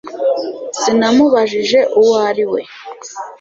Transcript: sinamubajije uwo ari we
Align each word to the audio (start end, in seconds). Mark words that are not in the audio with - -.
sinamubajije 0.79 1.79
uwo 1.99 2.15
ari 2.29 2.45
we 2.51 2.61